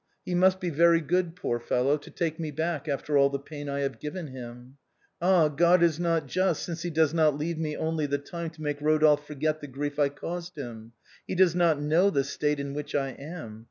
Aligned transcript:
He 0.25 0.33
must 0.33 0.59
be 0.59 0.71
very 0.71 0.99
good, 0.99 1.35
poor 1.35 1.59
fellow, 1.59 1.95
to 1.95 2.09
take 2.09 2.39
me 2.39 2.49
back 2.49 2.87
after 2.87 3.19
all 3.19 3.29
the 3.29 3.37
pain 3.37 3.69
I 3.69 3.81
have 3.81 3.99
given 3.99 4.29
him. 4.29 4.77
Ah! 5.21 5.47
God 5.47 5.83
is 5.83 5.99
not 5.99 6.25
just 6.25 6.63
since 6.63 6.81
he 6.81 6.89
does 6.89 7.13
not 7.13 7.37
leave 7.37 7.59
me 7.59 7.77
only 7.77 8.07
the 8.07 8.17
time 8.17 8.49
to 8.49 8.63
make 8.63 8.79
Eodolphe 8.79 9.23
forget 9.27 9.61
the 9.61 9.67
grief 9.67 9.99
I 9.99 10.09
caused 10.09 10.57
him. 10.57 10.93
He 11.27 11.35
does 11.35 11.53
not 11.53 11.79
know 11.79 12.09
the 12.09 12.23
state 12.23 12.59
in 12.59 12.73
which 12.73 12.95
I 12.95 13.09
am. 13.09 13.59